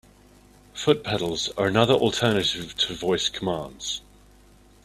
[0.73, 4.01] Foot pedals are another alternative to voice commands.